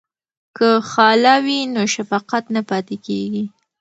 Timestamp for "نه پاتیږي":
2.55-3.43